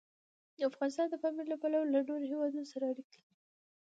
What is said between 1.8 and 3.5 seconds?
له نورو هېوادونو سره اړیکې لري.